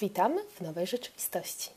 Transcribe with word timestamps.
Witamy 0.00 0.44
w 0.44 0.60
nowej 0.60 0.86
rzeczywistości. 0.86 1.70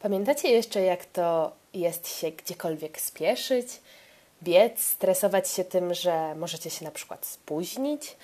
Pamiętacie 0.00 0.48
jeszcze, 0.48 0.80
jak 0.80 1.04
to 1.04 1.52
jest 1.74 2.18
się 2.18 2.30
gdziekolwiek 2.30 3.00
spieszyć, 3.00 3.66
biec, 4.42 4.86
stresować 4.86 5.50
się 5.50 5.64
tym, 5.64 5.94
że 5.94 6.34
możecie 6.34 6.70
się 6.70 6.84
na 6.84 6.90
przykład 6.90 7.26
spóźnić? 7.26 8.16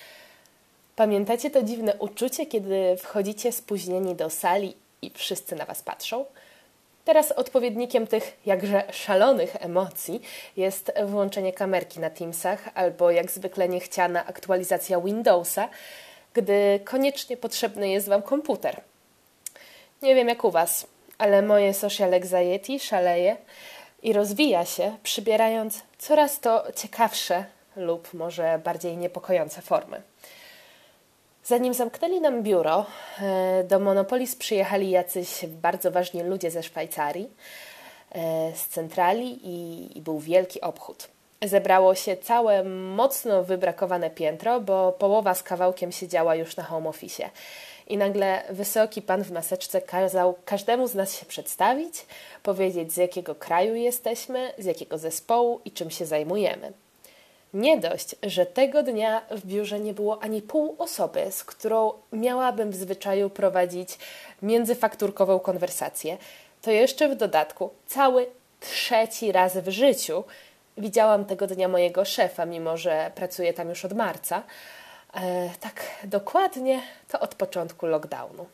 Pamiętacie 0.95 1.49
to 1.51 1.63
dziwne 1.63 1.95
uczucie, 1.99 2.45
kiedy 2.45 2.97
wchodzicie 2.97 3.51
spóźnieni 3.51 4.15
do 4.15 4.29
sali 4.29 4.75
i 5.01 5.11
wszyscy 5.15 5.55
na 5.55 5.65
Was 5.65 5.81
patrzą? 5.81 6.25
Teraz 7.05 7.31
odpowiednikiem 7.31 8.07
tych 8.07 8.37
jakże 8.45 8.83
szalonych 8.91 9.55
emocji 9.59 10.21
jest 10.57 10.91
włączenie 11.05 11.53
kamerki 11.53 11.99
na 11.99 12.09
Teamsach 12.09 12.69
albo 12.73 13.11
jak 13.11 13.31
zwykle 13.31 13.69
niechciana 13.69 14.25
aktualizacja 14.25 15.01
Windowsa, 15.01 15.69
gdy 16.33 16.79
koniecznie 16.85 17.37
potrzebny 17.37 17.89
jest 17.89 18.07
Wam 18.07 18.21
komputer. 18.21 18.81
Nie 20.01 20.15
wiem 20.15 20.27
jak 20.27 20.43
u 20.43 20.51
Was, 20.51 20.87
ale 21.17 21.41
moje 21.41 21.73
social 21.73 22.13
anxiety 22.13 22.79
szaleje 22.79 23.37
i 24.03 24.13
rozwija 24.13 24.65
się, 24.65 24.97
przybierając 25.03 25.83
coraz 25.97 26.39
to 26.39 26.63
ciekawsze 26.75 27.45
lub 27.75 28.13
może 28.13 28.59
bardziej 28.63 28.97
niepokojące 28.97 29.61
formy. 29.61 30.01
Zanim 31.43 31.73
zamknęli 31.73 32.21
nam 32.21 32.43
biuro, 32.43 32.85
e, 33.21 33.63
do 33.63 33.79
Monopolis 33.79 34.35
przyjechali 34.35 34.89
jacyś 34.89 35.45
bardzo 35.45 35.91
ważni 35.91 36.23
ludzie 36.23 36.51
ze 36.51 36.63
Szwajcarii, 36.63 37.29
e, 38.11 38.51
z 38.55 38.67
centrali 38.67 39.39
i, 39.43 39.97
i 39.97 40.01
był 40.01 40.19
wielki 40.19 40.61
obchód. 40.61 41.07
Zebrało 41.45 41.95
się 41.95 42.17
całe 42.17 42.63
mocno 42.63 43.43
wybrakowane 43.43 44.09
piętro, 44.09 44.61
bo 44.61 44.91
połowa 44.91 45.35
z 45.35 45.43
kawałkiem 45.43 45.91
siedziała 45.91 46.35
już 46.35 46.55
na 46.55 46.63
home 46.63 46.89
office. 46.89 47.29
I 47.87 47.97
nagle 47.97 48.43
wysoki 48.49 49.01
pan 49.01 49.23
w 49.23 49.31
maseczce 49.31 49.81
kazał 49.81 50.35
każdemu 50.45 50.87
z 50.87 50.95
nas 50.95 51.19
się 51.19 51.25
przedstawić, 51.25 52.05
powiedzieć 52.43 52.93
z 52.93 52.97
jakiego 52.97 53.35
kraju 53.35 53.75
jesteśmy, 53.75 54.53
z 54.57 54.65
jakiego 54.65 54.97
zespołu 54.97 55.61
i 55.65 55.71
czym 55.71 55.91
się 55.91 56.05
zajmujemy. 56.05 56.73
Nie 57.53 57.77
dość, 57.77 58.15
że 58.23 58.45
tego 58.45 58.83
dnia 58.83 59.21
w 59.31 59.45
biurze 59.45 59.79
nie 59.79 59.93
było 59.93 60.23
ani 60.23 60.41
pół 60.41 60.75
osoby, 60.79 61.31
z 61.31 61.43
którą 61.43 61.93
miałabym 62.13 62.71
w 62.71 62.75
zwyczaju 62.75 63.29
prowadzić 63.29 63.97
międzyfakturkową 64.41 65.39
konwersację, 65.39 66.17
to 66.61 66.71
jeszcze 66.71 67.09
w 67.09 67.15
dodatku 67.15 67.69
cały 67.87 68.25
trzeci 68.59 69.31
raz 69.31 69.57
w 69.57 69.69
życiu 69.69 70.23
widziałam 70.81 71.25
tego 71.25 71.47
dnia 71.47 71.67
mojego 71.67 72.05
szefa, 72.05 72.45
mimo 72.45 72.77
że 72.77 73.11
pracuję 73.15 73.53
tam 73.53 73.69
już 73.69 73.85
od 73.85 73.93
marca. 73.93 74.43
E, 75.13 75.49
tak 75.59 75.81
dokładnie 76.03 76.81
to 77.07 77.19
od 77.19 77.35
początku 77.35 77.85
lockdownu. 77.85 78.45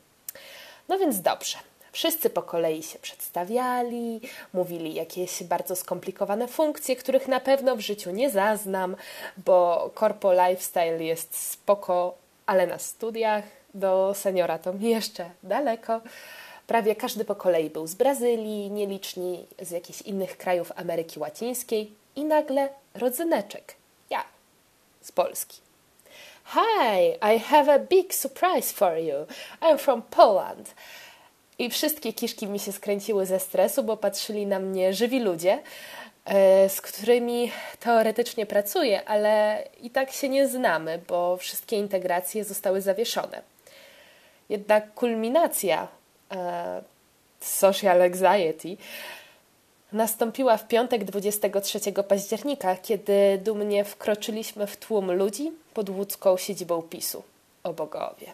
No 0.89 0.97
więc 0.97 1.22
dobrze. 1.22 1.58
Wszyscy 1.92 2.30
po 2.30 2.44
kolei 2.44 2.84
się 2.84 3.00
przedstawiali, 3.00 4.22
mówili 4.53 4.94
jakieś 4.94 5.44
bardzo 5.44 5.75
skomplikowane 5.75 6.47
funkcje, 6.47 6.95
których 6.95 7.28
na 7.28 7.39
pewno 7.39 7.75
w 7.75 7.80
życiu 7.80 8.11
nie 8.11 8.30
zaznam, 8.30 8.95
bo 9.38 9.89
corpo 10.00 10.34
lifestyle 10.34 11.03
jest 11.03 11.38
spoko, 11.50 12.16
ale 12.45 12.67
na 12.67 12.78
studiach 12.80 13.44
do 13.73 14.14
seniora 14.16 14.59
to 14.59 14.73
mi 14.73 14.89
jeszcze 14.89 15.30
daleko. 15.44 16.02
Prawie 16.67 16.95
każdy 16.95 17.25
po 17.25 17.36
kolei 17.36 17.69
był 17.69 17.88
z 17.88 17.95
Brazylii, 17.95 18.72
nieliczni 18.72 19.45
z 19.62 19.72
jakichś 19.72 20.02
innych 20.02 20.38
krajów 20.38 20.72
Ameryki 20.75 21.19
Łacińskiej 21.19 21.97
i 22.18 22.26
nagle 22.26 22.70
rodzyneczek. 22.94 23.76
Ja 24.10 24.23
z 25.02 25.12
Polski. 25.12 25.62
Hi, 26.46 27.36
I 27.36 27.40
have 27.40 27.74
a 27.74 27.80
big 27.80 28.14
surprise 28.14 28.74
for 28.74 28.98
you. 28.98 29.26
I'm 29.62 29.78
from 29.78 30.02
Poland. 30.02 30.74
I 31.59 31.70
wszystkie 31.70 32.14
kiszki 32.14 32.48
mi 32.48 32.59
się 32.59 32.72
skręciły 32.72 33.26
ze 33.26 33.40
stresu, 33.40 33.84
bo 33.84 33.98
patrzyli 33.98 34.46
na 34.46 34.59
mnie 34.59 34.94
żywi 34.94 35.20
ludzie, 35.20 35.59
e, 36.26 36.70
z 36.70 36.82
którymi 36.82 37.52
teoretycznie 37.80 38.46
pracuję, 38.46 39.06
ale 39.06 39.64
i 39.81 39.90
tak 39.90 40.12
się 40.12 40.30
nie 40.30 40.47
znamy, 40.47 41.00
bo 41.08 41.38
wszystkie 41.38 41.75
integracje 41.75 42.44
zostały 42.44 42.81
zawieszone. 42.81 43.41
Jednak 44.50 44.94
kulminacja 44.94 45.88
e, 46.31 46.81
social 47.40 48.02
anxiety 48.02 48.78
nastąpiła 49.92 50.58
w 50.58 50.68
piątek 50.68 51.03
23 51.03 51.80
października, 52.08 52.75
kiedy 52.75 53.40
dumnie 53.44 53.86
wkroczyliśmy 53.86 54.68
w 54.68 54.78
tłum 54.78 55.12
ludzi 55.12 55.52
pod 55.74 55.90
łódzką 55.90 56.38
siedzibą 56.38 56.81
PiSu. 56.81 57.24
O 57.64 57.74
bogowie. 57.74 58.34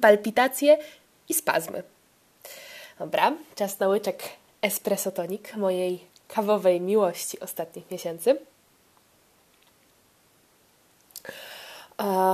Palpitacje 0.00 0.78
i 1.28 1.34
spazmy. 1.34 1.82
Dobra, 2.98 3.32
czas 3.54 3.78
na 3.78 3.88
łyczek 3.88 4.22
espresso 4.62 5.10
tonik 5.10 5.56
mojej 5.56 6.04
kawowej 6.28 6.80
miłości 6.80 7.40
ostatnich 7.40 7.90
miesięcy. 7.90 8.38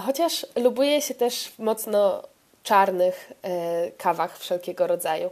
Chociaż 0.07 0.47
lubuję 0.57 1.03
się 1.03 1.15
też 1.15 1.49
w 1.49 1.59
mocno 1.59 2.23
czarnych 2.63 3.33
e, 3.43 3.91
kawach 3.91 4.39
wszelkiego 4.39 4.87
rodzaju. 4.87 5.31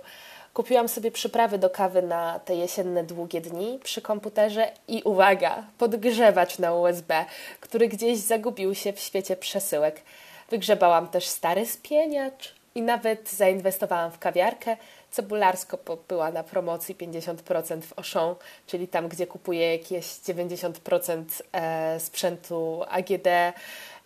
Kupiłam 0.58 0.88
sobie 0.88 1.10
przyprawy 1.10 1.58
do 1.58 1.70
kawy 1.70 2.02
na 2.02 2.38
te 2.38 2.54
jesienne 2.54 3.04
długie 3.04 3.40
dni 3.40 3.80
przy 3.84 4.02
komputerze 4.02 4.72
i 4.88 5.02
uwaga, 5.02 5.64
podgrzewacz 5.78 6.58
na 6.58 6.74
USB, 6.74 7.24
który 7.60 7.88
gdzieś 7.88 8.18
zagubił 8.18 8.74
się 8.74 8.92
w 8.92 9.00
świecie 9.00 9.36
przesyłek. 9.36 10.02
Wygrzebałam 10.50 11.08
też 11.08 11.26
stary 11.26 11.66
spieniacz 11.66 12.54
i 12.74 12.82
nawet 12.82 13.30
zainwestowałam 13.30 14.10
w 14.10 14.18
kawiarkę, 14.18 14.76
Cebularsko 15.10 15.78
była 16.08 16.30
na 16.30 16.44
promocji 16.44 16.94
50% 16.94 17.80
w 17.80 17.98
Auchan, 17.98 18.34
czyli 18.66 18.88
tam, 18.88 19.08
gdzie 19.08 19.26
kupuję 19.26 19.72
jakieś 19.72 20.06
90% 20.06 21.24
e, 21.52 22.00
sprzętu 22.00 22.82
AGD, 22.88 23.28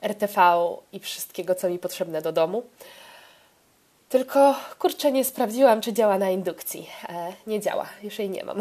RTV 0.03 0.43
i 0.93 1.01
wszystkiego, 1.01 1.55
co 1.55 1.69
mi 1.69 1.79
potrzebne 1.79 2.23
do 2.23 2.33
domu. 2.33 2.63
Tylko 4.13 4.55
kurczę, 4.79 5.13
nie 5.13 5.25
sprawdziłam, 5.25 5.81
czy 5.81 5.93
działa 5.93 6.19
na 6.19 6.31
indukcji. 6.31 6.89
E, 7.09 7.33
nie 7.47 7.61
działa, 7.61 7.89
już 8.03 8.19
jej 8.19 8.31
nie 8.31 8.45
mam. 8.45 8.61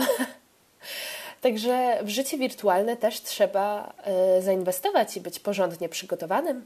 Także 1.42 2.00
w 2.04 2.10
życie 2.10 2.38
wirtualne 2.38 2.98
też 2.98 3.22
trzeba 3.22 3.94
e, 4.04 4.42
zainwestować 4.42 5.18
i 5.18 5.22
być 5.22 5.40
porządnie 5.40 5.90
przygotowanym 5.90 6.66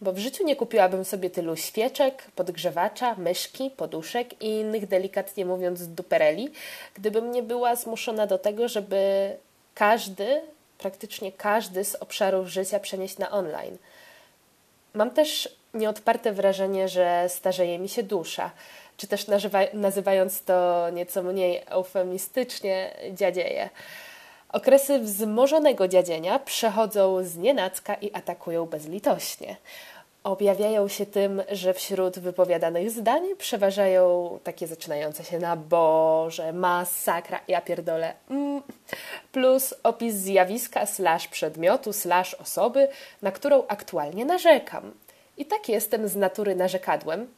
bo 0.00 0.12
w 0.12 0.18
życiu 0.18 0.44
nie 0.44 0.56
kupiłabym 0.56 1.04
sobie 1.04 1.30
tylu 1.30 1.56
świeczek, 1.56 2.30
podgrzewacza, 2.34 3.14
myszki, 3.14 3.70
poduszek 3.70 4.42
i 4.42 4.46
innych 4.46 4.86
delikatnie 4.86 5.46
mówiąc 5.46 5.88
dupereli, 5.88 6.50
gdybym 6.94 7.30
nie 7.30 7.42
była 7.42 7.76
zmuszona 7.76 8.26
do 8.26 8.38
tego, 8.38 8.68
żeby 8.68 9.30
każdy, 9.74 10.42
praktycznie 10.78 11.32
każdy 11.32 11.84
z 11.84 11.94
obszarów 11.94 12.48
życia 12.48 12.80
przenieść 12.80 13.18
na 13.18 13.30
online. 13.30 13.76
Mam 14.94 15.10
też 15.10 15.56
nieodparte 15.74 16.32
wrażenie, 16.32 16.88
że 16.88 17.24
starzeje 17.28 17.78
mi 17.78 17.88
się 17.88 18.02
dusza, 18.02 18.50
czy 18.96 19.06
też 19.06 19.26
nazywając 19.72 20.42
to 20.42 20.90
nieco 20.90 21.22
mniej 21.22 21.62
eufemistycznie, 21.66 22.96
dziadzieje. 23.12 23.70
Okresy 24.54 24.98
wzmożonego 24.98 25.88
dziadzienia 25.88 26.38
przechodzą 26.38 27.24
z 27.24 27.36
nienacka 27.36 27.94
i 27.94 28.12
atakują 28.12 28.66
bezlitośnie. 28.66 29.56
Objawiają 30.24 30.88
się 30.88 31.06
tym, 31.06 31.42
że 31.52 31.74
wśród 31.74 32.18
wypowiadanych 32.18 32.90
zdań 32.90 33.22
przeważają 33.38 34.38
takie 34.44 34.66
zaczynające 34.66 35.24
się 35.24 35.38
na 35.38 35.56
Boże, 35.56 36.52
masakra, 36.52 37.40
ja 37.48 37.60
pierdolę, 37.60 38.14
mm, 38.30 38.62
plus 39.32 39.74
opis 39.82 40.14
zjawiska 40.14 40.86
slash 40.86 41.28
przedmiotu 41.28 41.92
slash 41.92 42.34
osoby, 42.34 42.88
na 43.22 43.32
którą 43.32 43.62
aktualnie 43.68 44.24
narzekam. 44.24 44.92
I 45.38 45.44
tak 45.44 45.68
jestem 45.68 46.08
z 46.08 46.16
natury 46.16 46.56
narzekadłem, 46.56 47.28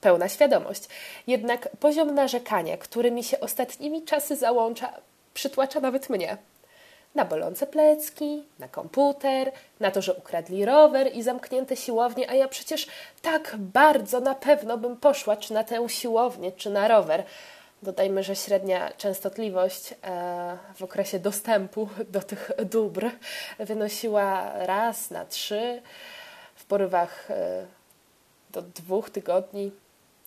pełna 0.00 0.28
świadomość. 0.28 0.82
Jednak 1.26 1.68
poziom 1.80 2.14
narzekania, 2.14 2.76
który 2.76 3.10
mi 3.10 3.24
się 3.24 3.40
ostatnimi 3.40 4.02
czasy 4.02 4.36
załącza, 4.36 4.92
przytłacza 5.34 5.80
nawet 5.80 6.10
mnie. 6.10 6.36
Na 7.14 7.24
bolące 7.24 7.66
plecki, 7.66 8.44
na 8.58 8.68
komputer, 8.68 9.52
na 9.80 9.90
to, 9.90 10.02
że 10.02 10.14
ukradli 10.14 10.64
rower 10.64 11.14
i 11.14 11.22
zamknięte 11.22 11.76
siłownie, 11.76 12.30
a 12.30 12.34
ja 12.34 12.48
przecież 12.48 12.86
tak 13.22 13.56
bardzo 13.58 14.20
na 14.20 14.34
pewno 14.34 14.78
bym 14.78 14.96
poszła 14.96 15.36
czy 15.36 15.54
na 15.54 15.64
tę 15.64 15.88
siłownię, 15.88 16.52
czy 16.52 16.70
na 16.70 16.88
rower. 16.88 17.24
Dodajmy, 17.82 18.22
że 18.22 18.36
średnia 18.36 18.90
częstotliwość 18.96 19.92
e, 19.92 19.96
w 20.74 20.82
okresie 20.82 21.18
dostępu 21.18 21.88
do 22.08 22.20
tych 22.20 22.50
dóbr 22.64 23.10
wynosiła 23.58 24.52
raz 24.54 25.10
na 25.10 25.24
trzy, 25.24 25.82
porywach 26.68 27.30
e, 27.30 27.66
do 28.50 28.62
dwóch 28.62 29.10
tygodni. 29.10 29.70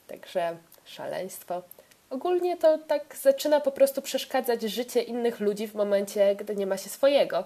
Także 0.07 0.57
szaleństwo. 0.85 1.61
Ogólnie 2.09 2.57
to 2.57 2.77
tak 2.77 3.15
zaczyna 3.15 3.59
po 3.59 3.71
prostu 3.71 4.01
przeszkadzać 4.01 4.61
życie 4.61 5.01
innych 5.01 5.39
ludzi 5.39 5.67
w 5.67 5.75
momencie, 5.75 6.35
gdy 6.35 6.55
nie 6.55 6.67
ma 6.67 6.77
się 6.77 6.89
swojego. 6.89 7.45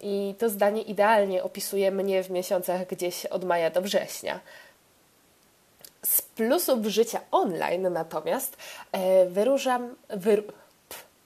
I 0.00 0.34
to 0.38 0.48
zdanie 0.48 0.82
idealnie 0.82 1.42
opisuje 1.42 1.90
mnie 1.90 2.22
w 2.22 2.30
miesiącach 2.30 2.86
gdzieś 2.86 3.26
od 3.26 3.44
maja 3.44 3.70
do 3.70 3.82
września. 3.82 4.40
Z 6.04 6.22
plusów 6.22 6.86
życia 6.86 7.20
online 7.30 7.92
natomiast 7.92 8.56
e, 8.92 9.26
wyróżam, 9.26 9.96
wyr, 10.08 10.42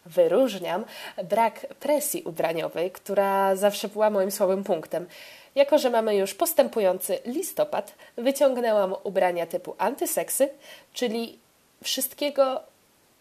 wyróżniam 0.06 0.84
brak 1.24 1.66
presji 1.80 2.22
ubraniowej, 2.22 2.90
która 2.90 3.56
zawsze 3.56 3.88
była 3.88 4.10
moim 4.10 4.30
słabym 4.30 4.64
punktem. 4.64 5.06
Jako, 5.54 5.78
że 5.78 5.90
mamy 5.90 6.16
już 6.16 6.34
postępujący 6.34 7.18
listopad, 7.26 7.94
wyciągnęłam 8.16 8.94
ubrania 9.04 9.46
typu 9.46 9.74
antyseksy, 9.78 10.48
czyli 10.92 11.38
wszystkiego, 11.82 12.60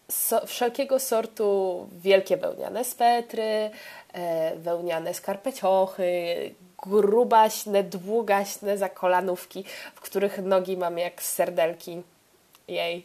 so, 0.08 0.46
wszelkiego 0.46 0.98
sortu 0.98 1.88
wielkie 1.92 2.36
wełniane 2.36 2.84
swetry, 2.84 3.70
e, 4.12 4.56
wełniane 4.56 5.14
skarpeciochy, 5.14 6.54
grubaśne, 6.86 7.82
długaśne 7.82 8.78
zakolanówki, 8.78 9.64
w 9.94 10.00
których 10.00 10.38
nogi 10.38 10.76
mam 10.76 10.98
jak 10.98 11.22
serdelki 11.22 12.02
jej. 12.68 13.04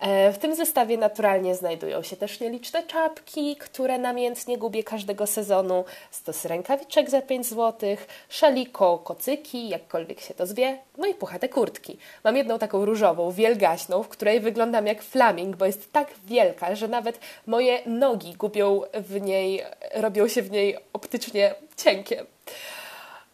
E, 0.00 0.32
w 0.32 0.38
tym 0.38 0.54
zestawie 0.54 0.98
naturalnie 0.98 1.54
znajdują 1.54 2.02
się 2.02 2.16
też 2.16 2.40
nieliczne 2.40 2.82
czapki, 2.82 3.56
które 3.56 3.98
namiętnie 3.98 4.58
gubię 4.58 4.84
każdego 4.84 5.26
sezonu, 5.26 5.84
stos 6.10 6.44
rękawiczek 6.44 7.10
za 7.10 7.22
5 7.22 7.46
zł, 7.46 7.96
szaliko, 8.28 8.98
kocyki, 8.98 9.68
jakkolwiek 9.68 10.20
się 10.20 10.34
to 10.34 10.46
zwie, 10.46 10.78
no 10.98 11.06
i 11.06 11.14
puchate 11.14 11.48
kurtki. 11.48 11.98
Mam 12.24 12.36
jedną 12.36 12.58
taką 12.58 12.84
różową, 12.84 13.30
wielgaśną, 13.30 14.02
w 14.02 14.08
której 14.08 14.40
wyglądam 14.40 14.86
jak 14.86 15.02
flaming, 15.02 15.56
bo 15.56 15.66
jest 15.66 15.92
tak 15.92 16.08
wielka, 16.26 16.74
że 16.74 16.88
nawet 16.88 17.20
moje 17.46 17.82
nogi 17.86 18.34
gubią 18.34 18.82
w 18.94 19.20
niej, 19.20 19.62
robią 19.94 20.28
się 20.28 20.42
w 20.42 20.50
niej 20.50 20.76
optycznie 20.92 21.54
cienkie 21.76 22.24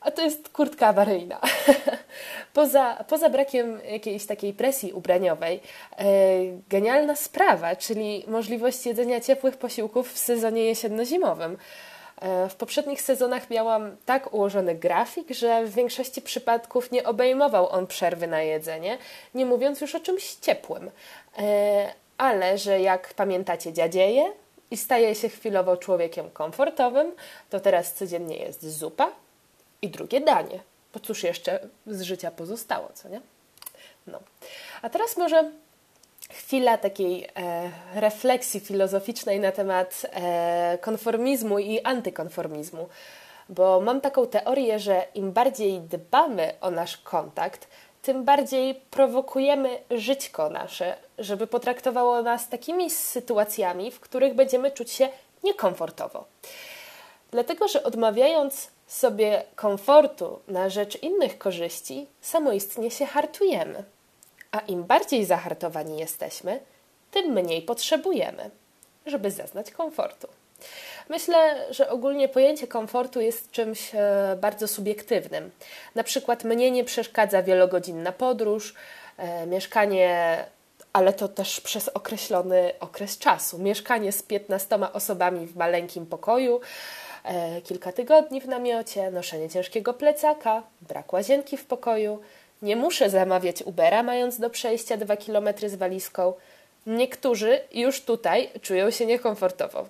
a 0.06 0.10
to 0.10 0.22
jest 0.22 0.48
kurtka 0.48 0.86
awaryjna. 0.86 1.40
poza, 2.54 3.04
poza 3.08 3.30
brakiem 3.30 3.80
jakiejś 3.90 4.26
takiej 4.26 4.52
presji 4.52 4.92
ubraniowej, 4.92 5.60
e, 5.98 6.04
genialna 6.68 7.16
sprawa, 7.16 7.76
czyli 7.76 8.24
możliwość 8.26 8.86
jedzenia 8.86 9.20
ciepłych 9.20 9.56
posiłków 9.56 10.12
w 10.12 10.18
sezonie 10.18 10.64
jesienno-zimowym. 10.64 11.56
E, 12.20 12.48
w 12.48 12.54
poprzednich 12.54 13.02
sezonach 13.02 13.50
miałam 13.50 13.96
tak 14.04 14.34
ułożony 14.34 14.74
grafik, 14.74 15.30
że 15.30 15.64
w 15.64 15.74
większości 15.74 16.22
przypadków 16.22 16.92
nie 16.92 17.04
obejmował 17.04 17.68
on 17.68 17.86
przerwy 17.86 18.26
na 18.26 18.42
jedzenie, 18.42 18.98
nie 19.34 19.46
mówiąc 19.46 19.80
już 19.80 19.94
o 19.94 20.00
czymś 20.00 20.34
ciepłym. 20.34 20.90
E, 21.38 21.92
ale 22.18 22.58
że 22.58 22.80
jak 22.80 23.14
pamiętacie, 23.14 23.72
dziadzieje 23.72 24.32
i 24.70 24.76
staje 24.76 25.14
się 25.14 25.28
chwilowo 25.28 25.76
człowiekiem 25.76 26.30
komfortowym, 26.30 27.12
to 27.50 27.60
teraz 27.60 27.94
codziennie 27.94 28.36
jest 28.36 28.78
zupa, 28.78 29.25
i 29.82 29.88
drugie 29.88 30.20
danie. 30.20 30.60
Bo 30.94 31.00
cóż 31.00 31.22
jeszcze 31.22 31.60
z 31.86 32.02
życia 32.02 32.30
pozostało, 32.30 32.88
co 32.94 33.08
nie? 33.08 33.20
No. 34.06 34.20
A 34.82 34.90
teraz 34.90 35.16
może 35.16 35.50
chwila 36.30 36.78
takiej 36.78 37.24
e, 37.24 37.70
refleksji 37.94 38.60
filozoficznej 38.60 39.40
na 39.40 39.52
temat 39.52 40.06
e, 40.10 40.78
konformizmu 40.80 41.58
i 41.58 41.80
antykonformizmu. 41.80 42.88
Bo 43.48 43.80
mam 43.80 44.00
taką 44.00 44.26
teorię, 44.26 44.78
że 44.78 45.06
im 45.14 45.32
bardziej 45.32 45.80
dbamy 45.80 46.52
o 46.60 46.70
nasz 46.70 46.96
kontakt, 46.96 47.68
tym 48.02 48.24
bardziej 48.24 48.74
prowokujemy 48.74 49.78
żyćko 49.90 50.50
nasze, 50.50 50.96
żeby 51.18 51.46
potraktowało 51.46 52.22
nas 52.22 52.48
takimi 52.48 52.90
sytuacjami, 52.90 53.90
w 53.90 54.00
których 54.00 54.34
będziemy 54.34 54.70
czuć 54.70 54.90
się 54.90 55.08
niekomfortowo. 55.44 56.24
Dlatego, 57.30 57.68
że 57.68 57.82
odmawiając 57.82 58.70
sobie 58.86 59.44
komfortu 59.56 60.40
na 60.48 60.68
rzecz 60.68 61.02
innych 61.02 61.38
korzyści, 61.38 62.06
samoistnie 62.20 62.90
się 62.90 63.06
hartujemy. 63.06 63.84
A 64.50 64.58
im 64.58 64.84
bardziej 64.84 65.24
zahartowani 65.24 65.98
jesteśmy, 65.98 66.60
tym 67.10 67.32
mniej 67.32 67.62
potrzebujemy, 67.62 68.50
żeby 69.06 69.30
zaznać 69.30 69.70
komfortu. 69.70 70.28
Myślę, 71.08 71.66
że 71.70 71.90
ogólnie 71.90 72.28
pojęcie 72.28 72.66
komfortu 72.66 73.20
jest 73.20 73.50
czymś 73.50 73.94
e, 73.94 74.36
bardzo 74.40 74.68
subiektywnym. 74.68 75.50
Na 75.94 76.04
przykład 76.04 76.44
mnie 76.44 76.70
nie 76.70 76.84
przeszkadza 76.84 77.42
wielogodzinna 77.42 78.12
podróż, 78.12 78.74
e, 79.18 79.46
mieszkanie, 79.46 80.44
ale 80.92 81.12
to 81.12 81.28
też 81.28 81.60
przez 81.60 81.88
określony 81.88 82.72
okres 82.80 83.18
czasu. 83.18 83.58
Mieszkanie 83.58 84.12
z 84.12 84.22
15 84.22 84.92
osobami 84.92 85.46
w 85.46 85.56
maleńkim 85.56 86.06
pokoju, 86.06 86.60
kilka 87.64 87.92
tygodni 87.92 88.40
w 88.40 88.48
namiocie, 88.48 89.10
noszenie 89.10 89.48
ciężkiego 89.48 89.94
plecaka, 89.94 90.62
brak 90.82 91.12
łazienki 91.12 91.56
w 91.56 91.64
pokoju. 91.64 92.20
Nie 92.62 92.76
muszę 92.76 93.10
zamawiać 93.10 93.62
Ubera, 93.62 94.02
mając 94.02 94.38
do 94.38 94.50
przejścia 94.50 94.96
dwa 94.96 95.16
kilometry 95.16 95.68
z 95.68 95.74
walizką. 95.74 96.32
Niektórzy 96.86 97.60
już 97.72 98.00
tutaj 98.00 98.50
czują 98.62 98.90
się 98.90 99.06
niekomfortowo. 99.06 99.88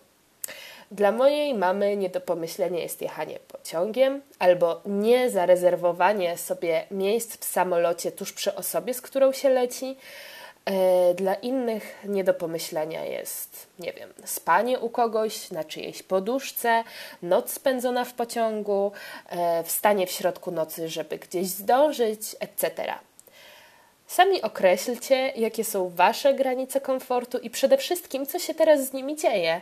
Dla 0.90 1.12
mojej 1.12 1.54
mamy 1.54 1.96
nie 1.96 2.08
do 2.08 2.20
pomyślenia 2.20 2.78
jest 2.78 3.02
jechanie 3.02 3.38
pociągiem 3.48 4.22
albo 4.38 4.80
nie 4.86 5.30
zarezerwowanie 5.30 6.38
sobie 6.38 6.84
miejsc 6.90 7.36
w 7.36 7.44
samolocie 7.44 8.12
tuż 8.12 8.32
przy 8.32 8.54
osobie, 8.54 8.94
z 8.94 9.00
którą 9.00 9.32
się 9.32 9.48
leci, 9.48 9.96
E, 9.96 10.35
dla 11.14 11.34
innych 11.34 11.94
nie 12.04 12.24
do 12.24 12.34
pomyślenia 12.34 13.04
jest, 13.04 13.66
nie 13.78 13.92
wiem, 13.92 14.12
spanie 14.24 14.78
u 14.78 14.90
kogoś 14.90 15.50
na 15.50 15.64
czyjejś 15.64 16.02
poduszce, 16.02 16.84
noc 17.22 17.52
spędzona 17.52 18.04
w 18.04 18.14
pociągu, 18.14 18.92
e, 19.28 19.64
wstanie 19.64 20.06
w 20.06 20.10
środku 20.10 20.50
nocy, 20.50 20.88
żeby 20.88 21.18
gdzieś 21.18 21.46
zdążyć, 21.46 22.20
etc. 22.40 22.94
Sami 24.06 24.42
określcie, 24.42 25.32
jakie 25.36 25.64
są 25.64 25.88
Wasze 25.88 26.34
granice 26.34 26.80
komfortu 26.80 27.38
i 27.38 27.50
przede 27.50 27.76
wszystkim, 27.76 28.26
co 28.26 28.38
się 28.38 28.54
teraz 28.54 28.86
z 28.86 28.92
nimi 28.92 29.16
dzieje, 29.16 29.60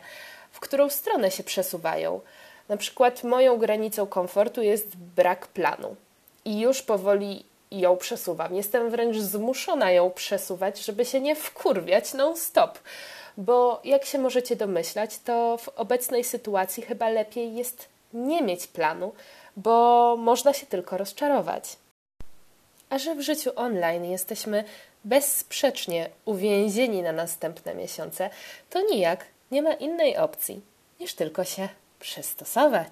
w 0.53 0.61
którą 0.61 0.89
stronę 0.89 1.31
się 1.31 1.43
przesuwają. 1.43 2.21
Na 2.69 2.77
przykład, 2.77 3.25
moją 3.25 3.59
granicą 3.59 4.07
komfortu 4.07 4.62
jest 4.62 4.97
brak 4.97 5.47
planu. 5.47 5.97
I 6.45 6.61
już 6.61 6.83
powoli 6.83 7.45
i 7.70 7.81
ją 7.81 7.96
przesuwam. 7.96 8.55
Jestem 8.55 8.90
wręcz 8.90 9.16
zmuszona 9.16 9.90
ją 9.90 10.11
przesuwać, 10.11 10.78
żeby 10.78 11.05
się 11.05 11.20
nie 11.20 11.37
wkurwiać 11.37 12.14
non-stop. 12.14 12.78
Bo 13.37 13.81
jak 13.84 14.05
się 14.05 14.19
możecie 14.19 14.56
domyślać, 14.56 15.19
to 15.19 15.56
w 15.56 15.69
obecnej 15.69 16.25
sytuacji 16.25 16.82
chyba 16.82 17.08
lepiej 17.08 17.55
jest 17.55 17.88
nie 18.12 18.43
mieć 18.43 18.66
planu, 18.66 19.12
bo 19.56 20.16
można 20.19 20.52
się 20.52 20.66
tylko 20.66 20.99
rozczarować. 20.99 21.76
A 22.90 22.99
że 22.99 23.14
w 23.14 23.20
życiu 23.20 23.50
online 23.56 24.05
jesteśmy 24.05 24.64
bezsprzecznie 25.05 26.11
uwięzieni 26.25 27.02
na 27.02 27.12
następne 27.12 27.75
miesiące, 27.75 28.30
to 28.71 28.80
nijak 28.90 29.25
nie 29.50 29.62
ma 29.62 29.73
innej 29.73 30.16
opcji 30.16 30.61
niż 31.00 31.14
tylko 31.14 31.44
się 31.44 31.68
przystosować. 32.04 32.88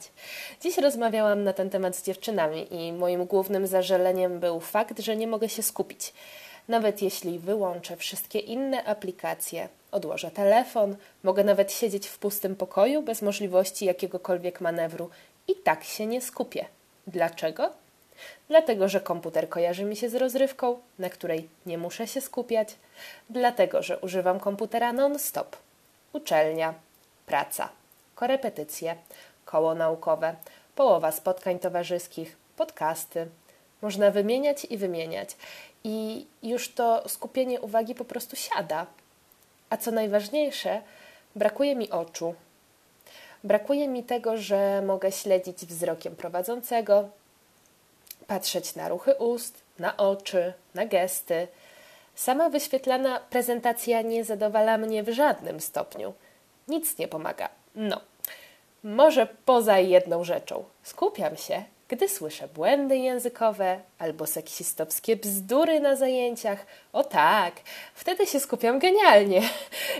Dziś 0.60 0.78
rozmawiałam 0.78 1.44
na 1.44 1.52
ten 1.52 1.70
temat 1.70 1.96
z 1.96 2.02
dziewczynami 2.02 2.74
i 2.74 2.92
moim 2.92 3.26
głównym 3.26 3.66
zażaleniem 3.66 4.40
był 4.40 4.60
fakt, 4.60 5.00
że 5.00 5.16
nie 5.16 5.26
mogę 5.26 5.48
się 5.48 5.62
skupić. 5.62 6.12
Nawet 6.68 7.02
jeśli 7.02 7.38
wyłączę 7.38 7.96
wszystkie 7.96 8.38
inne 8.38 8.84
aplikacje, 8.84 9.68
odłożę 9.90 10.30
telefon, 10.30 10.96
mogę 11.22 11.44
nawet 11.44 11.72
siedzieć 11.72 12.06
w 12.06 12.18
pustym 12.18 12.56
pokoju 12.56 13.02
bez 13.02 13.22
możliwości 13.22 13.84
jakiegokolwiek 13.84 14.60
manewru 14.60 15.10
i 15.48 15.54
tak 15.54 15.84
się 15.84 16.06
nie 16.06 16.20
skupię. 16.20 16.64
Dlaczego? 17.06 17.70
Dlatego, 18.48 18.88
że 18.88 19.00
komputer 19.00 19.48
kojarzy 19.48 19.84
mi 19.84 19.96
się 19.96 20.08
z 20.08 20.14
rozrywką, 20.14 20.78
na 20.98 21.10
której 21.10 21.48
nie 21.66 21.78
muszę 21.78 22.06
się 22.06 22.20
skupiać, 22.20 22.68
dlatego, 23.30 23.82
że 23.82 23.98
używam 23.98 24.40
komputera 24.40 24.92
non-stop. 24.92 25.56
Uczelnia, 26.12 26.74
praca 27.26 27.81
korepetycje, 28.22 28.96
koło 29.44 29.74
naukowe, 29.74 30.34
połowa 30.74 31.12
spotkań 31.12 31.58
towarzyskich, 31.58 32.36
podcasty. 32.56 33.26
Można 33.82 34.10
wymieniać 34.10 34.64
i 34.64 34.78
wymieniać, 34.78 35.36
i 35.84 36.26
już 36.42 36.74
to 36.74 37.08
skupienie 37.08 37.60
uwagi 37.60 37.94
po 37.94 38.04
prostu 38.04 38.36
siada. 38.36 38.86
A 39.70 39.76
co 39.76 39.90
najważniejsze, 39.90 40.82
brakuje 41.36 41.76
mi 41.76 41.90
oczu. 41.90 42.34
Brakuje 43.44 43.88
mi 43.88 44.04
tego, 44.04 44.36
że 44.36 44.82
mogę 44.82 45.12
śledzić 45.12 45.66
wzrokiem 45.66 46.16
prowadzącego, 46.16 47.08
patrzeć 48.26 48.74
na 48.74 48.88
ruchy 48.88 49.14
ust, 49.14 49.62
na 49.78 49.96
oczy, 49.96 50.52
na 50.74 50.86
gesty. 50.86 51.48
Sama 52.14 52.50
wyświetlana 52.50 53.20
prezentacja 53.30 54.02
nie 54.02 54.24
zadowala 54.24 54.78
mnie 54.78 55.02
w 55.02 55.08
żadnym 55.08 55.60
stopniu. 55.60 56.12
Nic 56.68 56.98
nie 56.98 57.08
pomaga. 57.08 57.48
No, 57.74 58.00
może 58.82 59.26
poza 59.44 59.78
jedną 59.78 60.24
rzeczą. 60.24 60.64
Skupiam 60.82 61.36
się, 61.36 61.62
gdy 61.88 62.08
słyszę 62.08 62.48
błędy 62.48 62.96
językowe 62.96 63.80
albo 63.98 64.26
seksistowskie 64.26 65.16
bzdury 65.16 65.80
na 65.80 65.96
zajęciach. 65.96 66.66
O 66.92 67.04
tak, 67.04 67.54
wtedy 67.94 68.26
się 68.26 68.40
skupiam 68.40 68.78
genialnie 68.78 69.42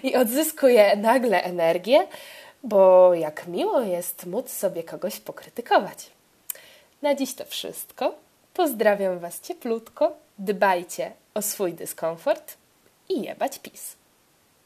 i 0.03 0.17
odzyskuję 0.17 0.97
nagle 0.97 1.43
energię, 1.43 2.07
bo 2.63 3.15
jak 3.15 3.47
miło 3.47 3.81
jest 3.81 4.27
móc 4.27 4.51
sobie 4.51 4.83
kogoś 4.83 5.21
pokrytykować. 5.21 6.11
Na 7.03 7.15
dziś 7.15 7.35
to 7.35 7.45
wszystko. 7.45 8.15
Pozdrawiam 8.55 9.19
Was 9.19 9.41
cieplutko 9.41 10.13
Dbajcie 10.39 11.13
o 11.35 11.43
swój 11.43 11.73
dyskomfort 11.73 12.57
i 13.09 13.23
jebać 13.23 13.59
pis. 13.59 14.02